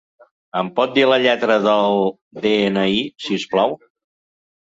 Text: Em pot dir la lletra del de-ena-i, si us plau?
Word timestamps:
Em 0.59 0.69
pot 0.79 0.93
dir 0.95 1.03
la 1.09 1.17
lletra 1.25 1.57
del 1.65 2.01
de-ena-i, 2.45 2.97
si 3.25 3.37
us 3.41 3.45
plau? 3.53 3.77